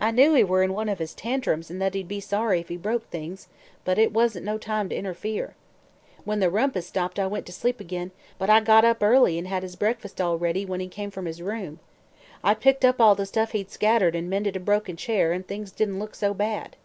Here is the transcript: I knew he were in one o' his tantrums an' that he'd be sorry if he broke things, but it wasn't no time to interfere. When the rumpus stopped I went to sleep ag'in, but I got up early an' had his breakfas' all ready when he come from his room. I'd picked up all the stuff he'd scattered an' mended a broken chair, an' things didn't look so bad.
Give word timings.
I 0.00 0.10
knew 0.10 0.32
he 0.32 0.42
were 0.42 0.62
in 0.62 0.72
one 0.72 0.88
o' 0.88 0.94
his 0.94 1.12
tantrums 1.12 1.70
an' 1.70 1.80
that 1.80 1.92
he'd 1.92 2.08
be 2.08 2.18
sorry 2.18 2.60
if 2.60 2.70
he 2.70 2.78
broke 2.78 3.10
things, 3.10 3.46
but 3.84 3.98
it 3.98 4.10
wasn't 4.10 4.46
no 4.46 4.56
time 4.56 4.88
to 4.88 4.94
interfere. 4.94 5.54
When 6.24 6.40
the 6.40 6.48
rumpus 6.48 6.86
stopped 6.86 7.18
I 7.18 7.26
went 7.26 7.44
to 7.44 7.52
sleep 7.52 7.78
ag'in, 7.78 8.10
but 8.38 8.48
I 8.48 8.60
got 8.60 8.86
up 8.86 9.02
early 9.02 9.36
an' 9.36 9.44
had 9.44 9.62
his 9.62 9.76
breakfas' 9.76 10.18
all 10.18 10.38
ready 10.38 10.64
when 10.64 10.80
he 10.80 10.88
come 10.88 11.10
from 11.10 11.26
his 11.26 11.42
room. 11.42 11.78
I'd 12.42 12.60
picked 12.60 12.86
up 12.86 13.02
all 13.02 13.14
the 13.14 13.26
stuff 13.26 13.52
he'd 13.52 13.70
scattered 13.70 14.16
an' 14.16 14.30
mended 14.30 14.56
a 14.56 14.60
broken 14.60 14.96
chair, 14.96 15.30
an' 15.34 15.42
things 15.42 15.72
didn't 15.72 15.98
look 15.98 16.14
so 16.14 16.32
bad. 16.32 16.76